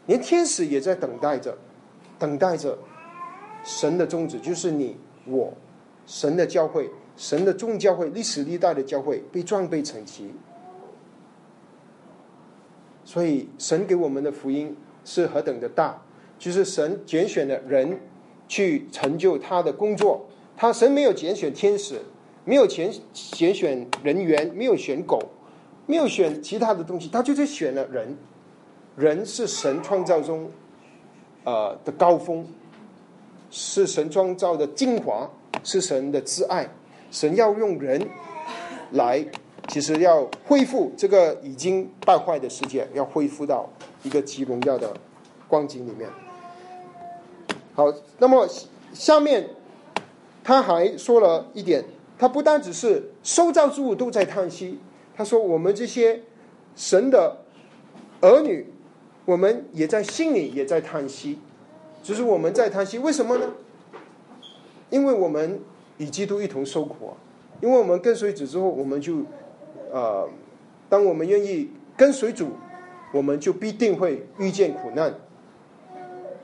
[0.07, 1.59] 连天使也在等待着，
[2.17, 2.79] 等待着
[3.65, 5.53] 神的宗旨，就是你我
[6.07, 10.31] 神的教会，神的众教会，历史历代的教会被装备成齐。
[13.05, 16.01] 所以神给我们的福音是何等的大，
[16.39, 18.01] 就是神拣选的人
[18.47, 20.25] 去成就他的工作。
[20.57, 22.01] 他神没有拣选天使，
[22.45, 25.21] 没有拣拣选人员，没有选狗，
[25.87, 28.17] 没有选其他的东西，他就是选了人。
[28.97, 30.51] 人是神创造中，
[31.45, 32.47] 呃的高峰，
[33.51, 35.31] 是神创造的精华，
[35.63, 36.67] 是神的挚爱。
[37.11, 38.09] 神要用人
[38.93, 39.25] 来，
[39.69, 43.69] 其实要恢复这个已经败坏的世界，要恢复到
[44.03, 44.93] 一个极荣耀的
[45.47, 46.09] 光景里面。
[47.75, 48.49] 好，那么
[48.95, 49.51] 下面
[50.43, 51.85] 他还说了一点，
[52.19, 54.79] 他不单只是受造之物都在叹息，
[55.17, 56.21] 他说我们这些
[56.77, 57.39] 神的
[58.21, 58.73] 儿女。
[59.27, 61.41] 我们也在心里也在叹息，
[62.01, 63.53] 只是我们在叹息，为什么呢？
[64.89, 65.61] 因为我们
[65.99, 67.15] 与基督一同受苦啊！
[67.61, 69.25] 因为我们跟随主之后，我们就，
[69.93, 70.29] 呃，
[70.89, 72.51] 当我们愿意跟随主，
[73.13, 75.13] 我们就必定会遇见苦难。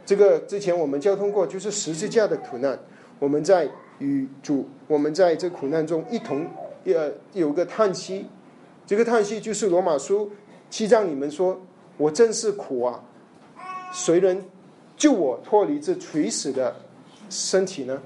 [0.04, 2.76] 这个之前我们交通过，就是十字架的苦难。
[3.20, 6.44] 我们在与主，我们在这苦难中一同，
[6.86, 8.26] 呃，有个叹息。
[8.86, 10.30] 这个叹息就是罗马书
[10.70, 11.60] 七章里面说。
[11.98, 13.04] 我真是苦啊！
[13.92, 14.42] 谁能
[14.96, 16.74] 救我脱离这垂死的
[17.28, 18.00] 身体呢？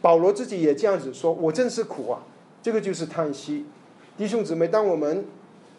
[0.00, 2.22] 保罗自己也这样子说：“我真是苦啊！”
[2.62, 3.66] 这个就是叹息。
[4.16, 5.24] 弟兄姊妹，当我们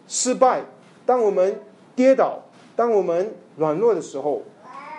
[0.07, 0.63] 失败，
[1.07, 1.59] 当我们
[1.95, 2.39] 跌倒，
[2.75, 4.43] 当我们软弱的时候，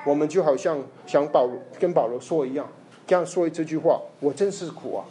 [0.04, 2.68] 我们就好像想保跟保罗说一样，
[3.06, 5.04] 这样说这句话：“我真是苦啊！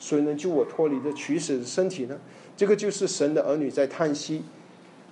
[0.00, 2.18] 谁能救我脱离这取死的身体呢？”
[2.56, 4.42] 这个就是神的儿女在叹息。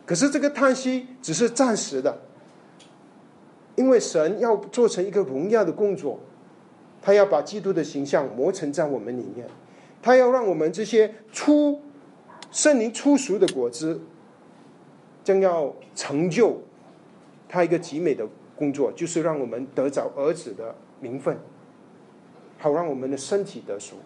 [0.05, 2.21] 可是这个叹息只是暂时的，
[3.77, 6.19] 因为神要做成一个荣耀的工作，
[7.01, 9.47] 他要把基督的形象磨成在我们里面，
[10.03, 11.81] 他要让我们这些出
[12.51, 14.01] 圣灵出熟的果子，
[15.23, 16.61] 将要成就
[17.49, 18.27] 他一个极美的
[18.57, 21.39] 工作，就是让我们得着儿子的名分，
[22.59, 23.97] 好让我们的身体得熟。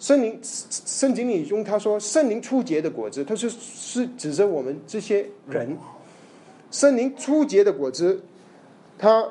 [0.00, 5.76] 圣灵圣经里中他说圣灵初结的果子，他是是指着我们这些人。
[6.70, 8.22] 圣灵初结的果子，
[8.96, 9.22] 他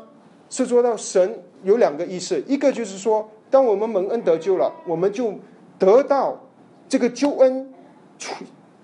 [0.47, 5.33] 是说到神有两个意思，一个就是说，当我们蒙恩得救了，我们就
[5.79, 6.39] 得到
[6.87, 7.73] 这个救恩，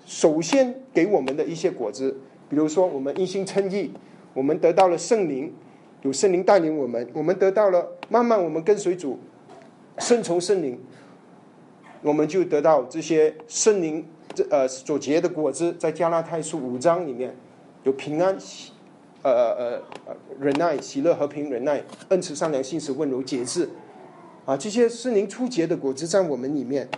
[0.04, 2.16] 首先给我们的一些果子，
[2.48, 3.92] 比如说我们一心称义，
[4.34, 5.54] 我们得到了圣灵，
[6.02, 9.20] 有圣灵带领我们，我们得到了慢慢我们跟随主，
[9.98, 10.76] 顺从圣灵。
[12.02, 17.36] 我们就得到这些圣灵这呃所结的果子，在加拉太书五章里面
[17.84, 18.36] 有平安
[19.22, 23.68] 呃呃呃忍耐喜乐和平忍耐恩慈善良信实温柔节制
[24.44, 26.88] 啊这些圣灵初结的果子在我们里面。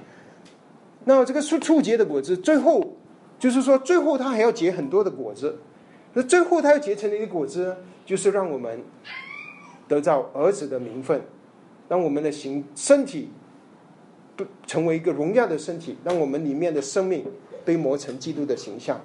[1.05, 2.97] 那这个初初结的果子，最后
[3.39, 5.59] 就是说最后它还要结很多的果子。
[6.13, 8.83] 那最后它要结成的一个果子，就是让我们
[9.87, 11.23] 得到儿子的名分，
[11.89, 13.31] 让我们的形身体。
[14.67, 17.25] 成为一个荣耀的身体，让我们里面的生命
[17.65, 19.01] 被磨成基督的形象，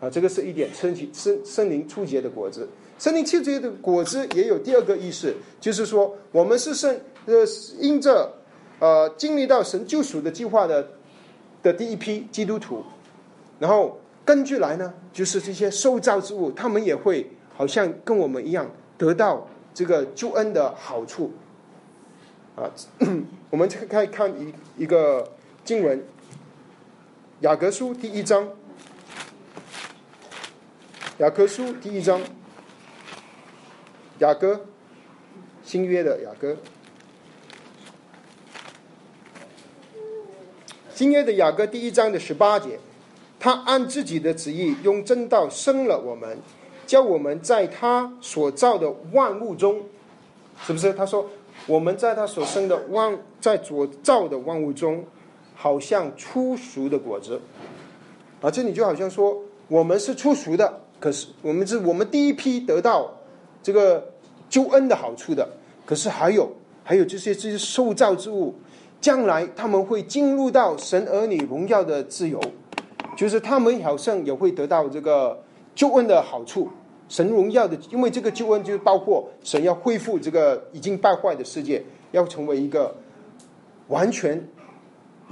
[0.00, 2.68] 啊，这个是一点身体生森灵初结的果子。
[2.98, 6.94] 森灵初结的果子也有第二个意思，就是说我们是圣
[7.26, 7.34] 呃
[7.78, 8.30] 因着
[8.78, 10.86] 呃经历到神救赎的计划的
[11.62, 12.82] 的第一批基督徒，
[13.58, 21.32] 然后根据来呢，就是这些受造之物，他们也会好像跟我们一样得到这个救恩的好处。
[22.56, 22.68] 啊，
[23.48, 25.32] 我们可以看一一个
[25.64, 25.98] 经文，
[27.40, 28.44] 《雅各书》第一章，
[31.18, 32.20] 《雅各书》第一章，
[34.18, 34.66] 雅各
[35.62, 36.56] 新约的雅各，
[40.92, 42.78] 新约的雅各第一章的十八节，
[43.38, 46.36] 他按自己的旨意用正道生了我们，
[46.86, 49.82] 叫我们在他所造的万物中，
[50.66, 50.92] 是不是？
[50.92, 51.30] 他说。
[51.66, 55.04] 我们在他所生的万，在所造的万物中，
[55.54, 57.40] 好像初熟的果子，
[58.40, 59.36] 啊，这里就好像说，
[59.68, 63.12] 我们是初熟的，可是我们是我们第一批得到
[63.62, 64.12] 这个
[64.48, 65.48] 救恩的好处的，
[65.86, 66.50] 可是还有
[66.82, 68.54] 还有这些这些受造之物，
[69.00, 72.40] 将来他们会进入到神儿女荣耀的自由，
[73.16, 75.40] 就是他们好像也会得到这个
[75.74, 76.68] 救恩的好处。
[77.10, 82.94] 神荣耀的，因为这个救恩就是包括神要恢复这个已经败坏的世界，要成为一个
[83.88, 84.48] 完全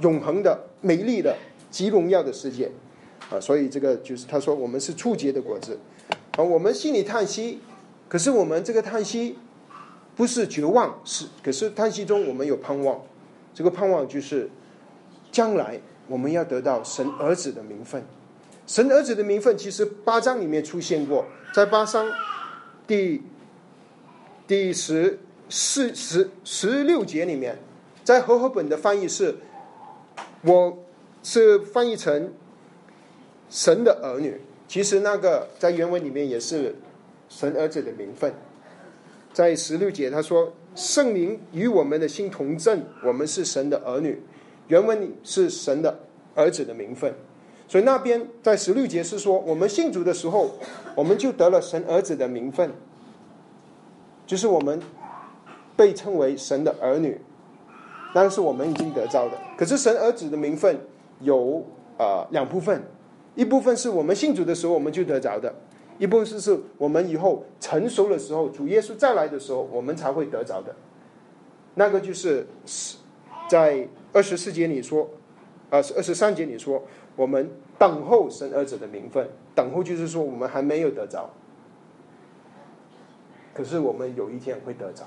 [0.01, 1.33] 永恒的、美丽的、
[1.71, 2.69] 极荣耀的世界
[3.31, 3.39] 啊！
[3.39, 5.79] 所以这个就是他说我们是初结的果子
[6.35, 7.61] 啊，我们心里叹息，
[8.09, 9.37] 可是我们这个叹息
[10.17, 12.99] 不是绝望，是可是叹息中我们有盼望，
[13.53, 14.49] 这个盼望就是
[15.31, 18.03] 将来我们要得到神儿子的名分。
[18.69, 21.25] 神儿子的名分其实八章里面出现过。
[21.55, 22.07] 在八章
[22.85, 23.23] 第
[24.45, 25.17] 第十
[25.49, 27.57] 四十十六节里面，
[28.03, 29.35] 在和合本的翻译是，
[30.43, 30.77] 我
[31.23, 32.31] 是翻译成
[33.49, 34.39] 神的儿女。
[34.67, 36.75] 其实那个在原文里面也是
[37.27, 38.31] 神儿子的名分。
[39.33, 44.21] 在十六节他说：“圣灵与我们的心同证，我们是神的儿女。”
[44.69, 46.01] 原文里是神的
[46.35, 47.11] 儿子的名分。
[47.69, 50.49] 所以那边在十六节是说，我们信主的时候，
[50.95, 52.71] 我们就得了神儿子的名分，
[54.25, 54.81] 就是我们
[55.77, 57.21] 被称为神的儿女，
[58.15, 59.37] 那是我们已经得着的。
[59.55, 60.79] 可是神儿子的名分
[61.21, 61.63] 有
[61.95, 62.81] 啊两部分，
[63.35, 65.53] 一部分是我们信主的时候我们就得着的，
[65.99, 70.75] 一部分是是我们以后成熟的时候，主耶稣再来的时候，我们才会得着的。
[71.75, 72.47] 那个就是
[73.47, 75.03] 在二十四节里说，
[75.69, 76.81] 啊二十三节里说。
[77.19, 81.29] 我们等候神儿子的名分，等候就是说我们还没有得着，
[83.53, 85.03] 可是我们有一天会得着。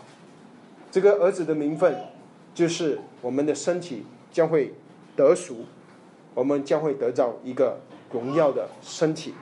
[0.91, 1.97] 这个儿子的名分，
[2.53, 4.75] 就是我们的身体将会
[5.17, 5.65] 得赎，
[6.35, 7.81] 我们将会得到一个
[8.13, 9.33] 荣耀的身体。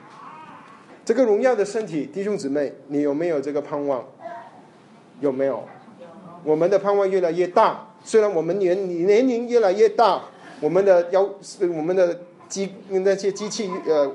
[1.03, 4.07] 这个荣耀的身体，弟兄姊妹，你有没有这个盼望？
[5.19, 5.61] 有没有？
[6.45, 10.21] 我们的盼望越来越大，虽然我们年年龄越来越大，
[10.61, 12.17] 我们的腰我们的
[12.51, 14.11] 机那些机器呃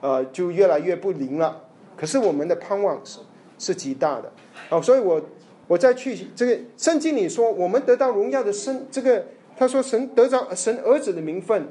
[0.00, 1.64] 呃就越来越不灵了，
[1.94, 3.20] 可是我们的盼望是
[3.58, 4.32] 是极大的
[4.70, 5.22] 哦，所以我
[5.66, 11.68] 我再去这个圣经里说，我们得到荣耀的生这个他说神得到神儿子的名分，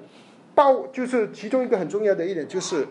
[0.53, 2.87] 报就是其中一个很重要的一点就是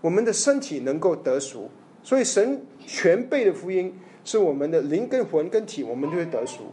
[0.00, 1.68] 我们的身体能够得赎，
[2.02, 3.92] 所以神全备的福音。
[4.28, 6.72] 是我们的灵跟魂跟体，我们就会得赎，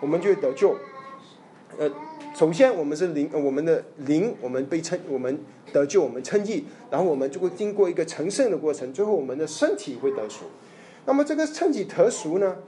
[0.00, 0.74] 我们就会得救。
[1.76, 1.86] 呃，
[2.36, 5.40] 首先我们是灵，我们的灵，我们被称，我们
[5.72, 10.44] 得救，我们称义，然后我们就会经过一个成圣的过程，最后我们的身体会得赎。
[11.06, 12.58] 那么这个称己得赎呢？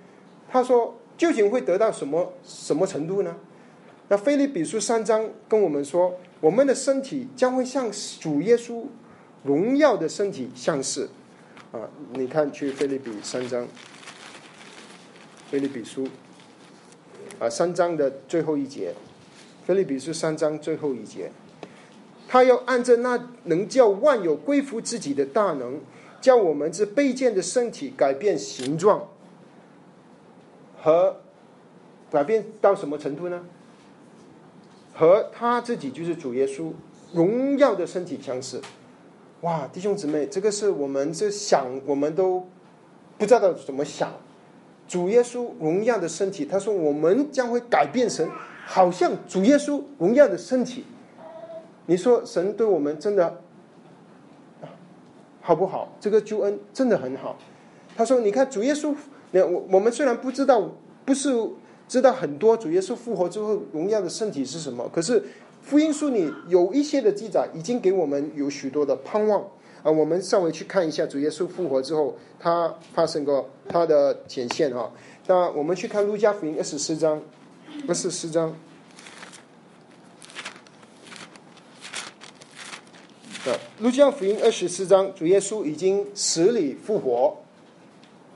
[0.49, 3.37] 他说究竟会得到什么什么程度呢？
[4.09, 8.85] 那菲利比书三章跟我们说，我们的身体将会像主耶稣
[9.45, 11.11] 荣耀的身体相似。
[11.73, 11.81] 啊，
[12.14, 13.69] 你看去菲利比三章。
[15.51, 16.09] 菲利比书
[17.39, 18.95] 啊，三章的最后一节，
[19.69, 21.31] 菲利比书三章最后一节，
[22.27, 25.79] 他要按着那能叫万有归服自己的大能，
[26.23, 29.07] 叫我们这卑贱的身体改变形状，
[30.81, 31.21] 和
[32.11, 33.45] 改变到什么程度呢？
[34.95, 36.73] 和他自己就是主耶稣
[37.12, 38.62] 荣耀的身体相似。
[39.43, 42.49] 哇，弟兄姊妹，这个是我们这想，我们都
[43.19, 44.11] 不知道怎么想。
[44.89, 48.27] 主耶稣荣耀的身体，他说我们将会改变成，
[48.71, 50.85] 好像主耶稣荣耀的身体。
[51.87, 53.41] 你说神对我们真的
[55.41, 55.91] 好不好？
[55.99, 57.39] 这个救恩真的很好。
[57.97, 58.95] 他说：“你看主耶稣，
[59.31, 60.71] 那我我们虽然不知道，
[61.07, 61.35] 不是
[61.89, 65.25] 知道很多主耶稣复活之后荣耀的身体是什么，可是
[65.62, 69.43] 福音书里有一些的记载，已经给我们有许多的盼望。”
[69.83, 74.91] 啊，我们稍微去看一下主耶稣复活之后，他发生过他的显现啊。
[75.27, 77.23] 那我们去看路加福音二十四章，
[77.87, 78.49] 二十四章。
[83.47, 87.37] 啊，路加福音二十四章，主耶稣已经死里复活。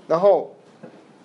[0.09, 0.55] 然后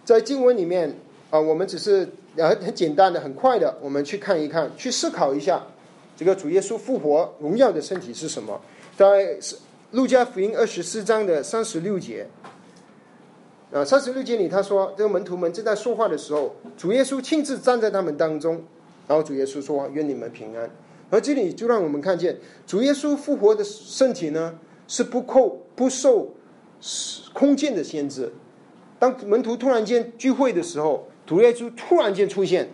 [0.03, 0.97] 在经文里面
[1.29, 5.61] 啊，我们只是很很简单的、很快的，我们去看一看，去思考一下
[6.15, 8.61] 这个主耶稣复活荣耀的身体是什么，
[8.97, 9.37] 在。
[9.91, 12.27] 路加福音二十四章的三十六节，
[13.71, 18.63] 啊，三十六节里他说，这个门徒们正在说话的时候，主耶稣亲自站在他们当中，
[19.07, 20.69] 然后主耶稣说：“愿你们平安。”
[21.09, 24.57] 而这里就让我们看见，主耶稣复活的身体呢，
[24.87, 26.33] 是不扣不受
[27.33, 28.31] 空间的限制。
[28.99, 32.69] 当门徒突然间聚会的时候，主耶稣突然间出现，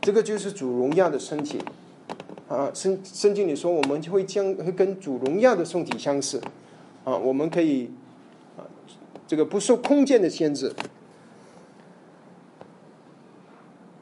[0.00, 1.60] 这个就是主荣耀的身体。
[2.48, 6.40] 啊，圣圣经里说，我们就会将会跟主荣耀的身体相似，
[7.02, 7.90] 啊，我们可以，
[9.34, 10.72] 这个不受空间的限制。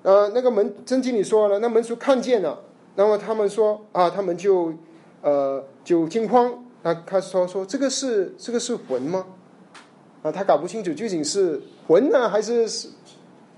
[0.03, 2.63] 呃，那个门曾经理说了，那门徒看见了，
[2.97, 4.75] 那么他们说啊，他们就
[5.23, 9.25] 呃就惊慌，他他说说这个是这个是魂吗？
[10.23, 12.69] 啊，他搞不清楚究竟是魂呢还是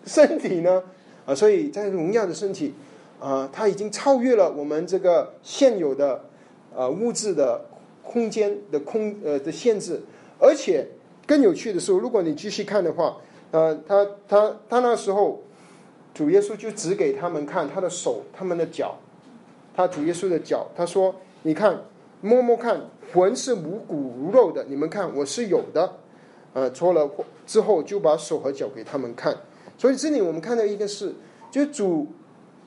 [0.06, 0.80] 身体呢？
[1.26, 2.72] 啊，所以在荣耀的身体。
[3.20, 6.24] 啊，它已经超越了我们这个现有的
[6.76, 7.64] 呃物质的
[8.02, 10.02] 空间的空呃的限制，
[10.38, 10.86] 而且
[11.26, 13.16] 更有趣的是，如果你继续看的话，
[13.50, 15.42] 呃，他他他那时候
[16.12, 18.96] 主耶稣就指给他们看他的手、他们的脚，
[19.74, 21.80] 他主耶稣的脚，他说：“你看，
[22.20, 22.80] 摸摸看，
[23.12, 25.90] 魂是无骨无肉的，你们看我是有的。”
[26.54, 27.10] 呃，搓了
[27.44, 29.36] 之后就把手和脚给他们看，
[29.76, 31.12] 所以这里我们看到一个事，
[31.50, 32.06] 就主。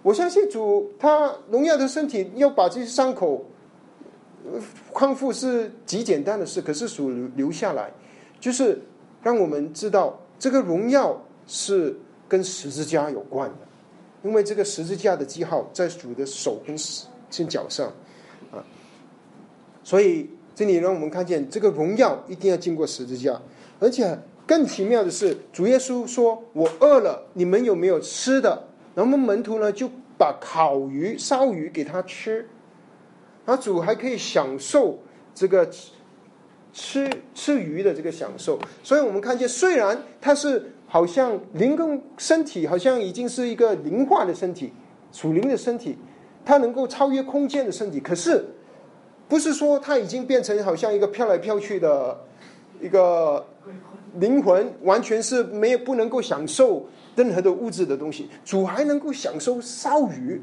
[0.03, 3.45] 我相信主他荣耀的身体要把这些伤口
[4.93, 7.91] 康复是极简单的事，可是主留下来，
[8.39, 8.81] 就是
[9.23, 13.57] 让我们知道这个荣耀是跟十字架有关的，
[14.23, 16.75] 因为这个十字架的记号在主的手跟
[17.35, 17.87] 跟脚上
[18.51, 18.63] 啊，
[19.83, 23.39] 所以这里让我们看见这个荣耀一定要经过十字架，
[23.79, 32.47] 而且更奇妙的是，主耶稣说：“我饿了，你们有没有吃的？”然后门徒呢就把烤鱼、烧鱼给他吃，
[33.45, 34.99] 他主还可以享受
[35.35, 35.69] 这个
[36.77, 38.59] 吃吃鱼的这个享受。
[38.83, 44.71] 所以我们看见，虽然他是好像灵跟身体好像已经是一个灵化的身体、
[45.11, 45.97] 属灵的身体，
[46.45, 48.45] 它能够超越空间的身体，可是
[49.27, 52.15] 不是说它已经变成好像一个飘来飘去的
[52.79, 53.43] 一个
[54.19, 56.85] 灵魂，完全是没有不能够享受。
[57.17, 60.39] 任何的物质的东西，主还能够享受烧鱼，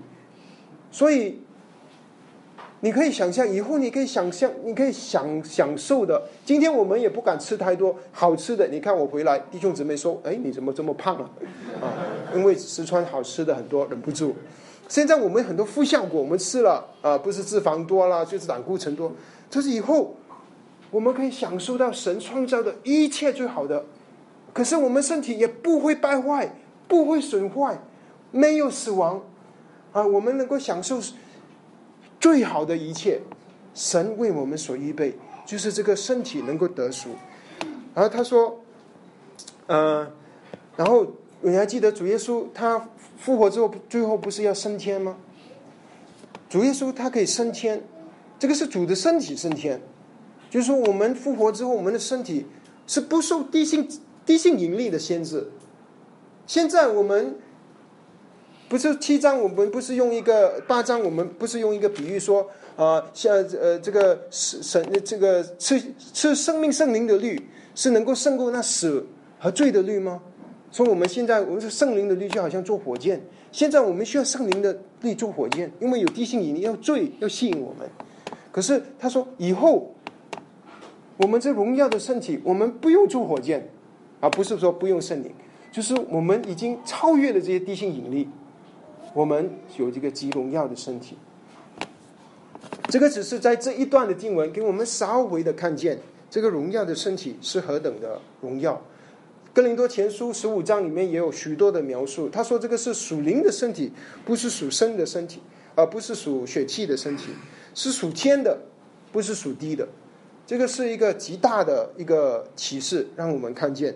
[0.91, 1.41] 所以
[2.85, 6.23] 你可以想象，以后你可以想象，你可以享享受的。
[6.45, 8.69] 今天我们也不敢吃太多好吃的。
[8.69, 11.31] 你看我回来，弟兄姊妹说：“哎，你怎么这么胖啊？”
[11.81, 11.89] 啊，
[12.35, 14.37] 因为四川好吃的很多，忍不住。
[14.87, 19.11] 现在我们很多负效果，我们吃了啊，不是脂肪多了，就是胆固醇多。
[19.49, 20.15] 就是以后
[20.91, 23.83] 我们可以享受到神创造的一切最好的，
[24.53, 26.55] 可是我们身体也不会败坏，
[26.87, 27.79] 不会损坏，
[28.31, 29.23] 没有死亡
[29.93, 31.01] 啊，我们能够享受。
[32.25, 33.21] 最好的一切，
[33.75, 35.15] 神为我们所预备，
[35.45, 37.11] 就是这个身体能够得赎。
[37.95, 38.59] 然后他说，
[39.67, 40.11] 呃，
[40.75, 41.07] 然后
[41.43, 45.19] 你还记得主耶稣他复活之后，最后不是要升天吗？
[46.49, 47.85] 主耶稣他可以升天，
[48.39, 49.79] 这个是主的身体升天，
[50.49, 52.47] 就是说我们复活之后，我们的身体
[52.87, 53.87] 是不受地性
[54.25, 55.51] 地性引力的限制。
[56.47, 57.37] 现在我们。
[58.75, 62.45] 不是七章，我们不是用一个八章，我们不是用一个比喻说
[62.75, 65.81] 啊，像呃这个神神这个吃
[66.13, 67.41] 吃生命圣灵的律
[67.77, 69.07] 是能够胜过那死
[69.39, 70.21] 和罪的律吗？
[70.73, 73.23] 说我们现在我们是圣灵的律就好像坐火箭，
[73.53, 77.89] 现在我们需要圣灵的律坐火箭，因为有地心引力要罪要吸引我们。
[78.51, 79.95] 可是他说以后
[81.19, 83.71] 我们这荣耀的身体，我们不用坐火箭，
[84.19, 85.33] 而不是说不用圣灵，
[85.71, 88.29] 就是我们已经超越了这些地心引力。
[89.15, 89.49] 我们
[89.79, 91.17] 有这个极荣耀的身体，
[92.89, 95.97] 这个只是在这一段的经文给我们稍微的看见
[96.29, 98.83] 这个荣耀的身体是何等的荣耀。
[99.53, 103.93] 哥林多前书十五章里面也有许多的描述，他说这个是属灵的身体，
[104.25, 105.41] 不是属生的身体，
[105.77, 107.29] 而不是属血气的身体，
[107.73, 108.59] 是属天的，
[109.13, 109.87] 不是属地的。
[110.45, 113.95] 这个是一个极大的一个启示，让我们看见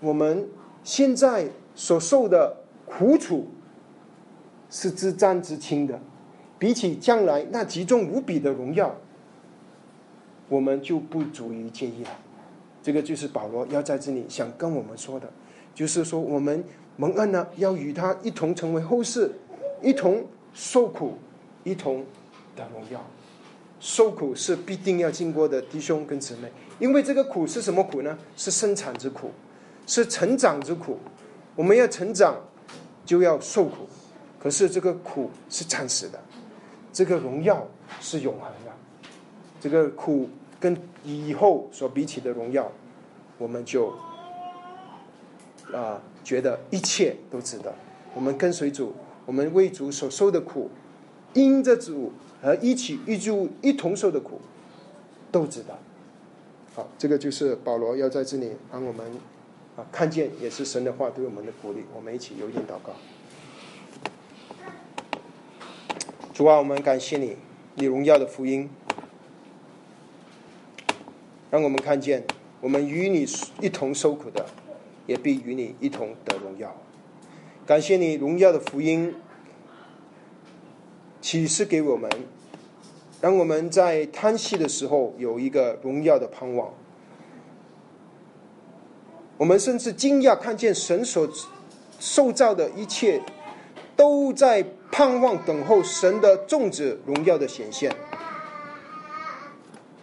[0.00, 0.48] 我们
[0.82, 2.56] 现在所受的
[2.86, 3.46] 苦楚。
[4.76, 6.00] 是自战自轻的，
[6.58, 8.92] 比起将来那极重无比的荣耀，
[10.48, 12.10] 我们就不足以介意了。
[12.82, 15.30] 这个就是保罗要在这里想跟我们说的，
[15.76, 16.64] 就是说我们
[16.96, 19.30] 蒙恩呢，要与他一同成为后世，
[19.80, 21.18] 一同受苦，
[21.62, 22.04] 一同
[22.56, 23.00] 的荣耀。
[23.78, 26.50] 受苦是必定要经过的，弟兄跟姊妹，
[26.80, 28.18] 因为这个苦是什么苦呢？
[28.36, 29.30] 是生产之苦，
[29.86, 30.98] 是成长之苦。
[31.54, 32.34] 我们要成长，
[33.06, 33.86] 就要受苦。
[34.44, 36.20] 可是这个苦是暂时的，
[36.92, 37.66] 这个荣耀
[37.98, 38.70] 是永恒的。
[39.58, 40.28] 这个苦
[40.60, 42.70] 跟以后所比起的荣耀，
[43.38, 43.94] 我们就
[45.72, 47.74] 啊觉得一切都值得。
[48.14, 48.92] 我们跟随主，
[49.24, 50.68] 我们为主所受的苦，
[51.32, 54.38] 因着主和一起一主一同受的苦，
[55.32, 55.78] 都值得。
[56.74, 59.06] 好，这个就是保罗要在这里帮我们
[59.74, 61.82] 啊看见，也是神的话对我们的鼓励。
[61.96, 62.92] 我们一起有点祷告。
[66.34, 67.36] 主啊，我们感谢你，
[67.76, 68.68] 你荣耀的福音，
[71.48, 72.24] 让我们看见，
[72.60, 73.24] 我们与你
[73.60, 74.44] 一同受苦的，
[75.06, 76.74] 也必与你一同得荣耀。
[77.64, 79.14] 感谢你荣耀的福音
[81.20, 82.10] 启示给我们，
[83.20, 86.74] 让我们在叹息的时候有一个荣耀的盼望。
[89.36, 91.28] 我们甚至惊讶看见神所
[92.00, 93.22] 受造的一切
[93.94, 94.66] 都在。
[94.96, 97.92] 盼望等候神的种子荣耀的显现。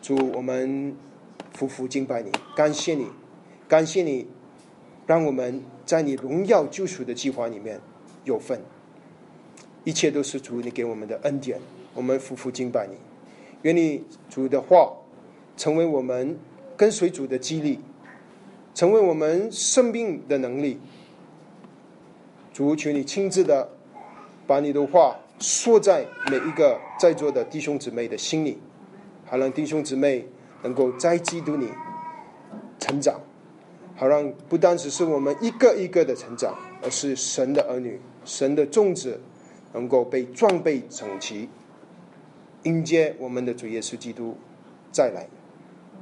[0.01, 0.93] 主，我们
[1.53, 3.07] 夫妇敬拜你，感谢你，
[3.69, 4.27] 感谢你，
[5.07, 7.79] 让我们在你荣耀救赎的计划里面
[8.25, 8.61] 有份。
[9.85, 11.57] 一切都是主你给我们的恩典。
[11.93, 12.97] 我们夫妇敬拜你，
[13.61, 14.91] 愿你主的话
[15.55, 16.37] 成为我们
[16.75, 17.79] 跟随主的激励，
[18.75, 20.77] 成为我们生命的能力。
[22.51, 23.69] 主，求你亲自的。
[24.51, 28.59] 把你的话说在每一个在座的弟兄姊妹的心里，
[29.25, 30.27] 好让弟兄姊妹
[30.61, 31.69] 能够在基督里
[32.77, 33.17] 成长，
[33.95, 39.21] 好让不单只是我们一个一个的成长，而是神的儿女、神的种子
[39.71, 41.47] 能够被装备整齐，
[42.63, 44.35] 迎接我们的主耶稣基督
[44.91, 45.25] 再来。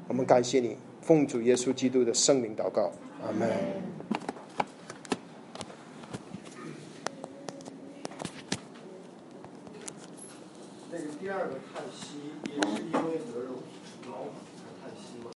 [0.08, 2.90] 我们感谢你，奉主耶稣基督的圣灵祷告，
[3.24, 3.48] 阿门。
[11.30, 13.09] 第二个叹息，也是一个，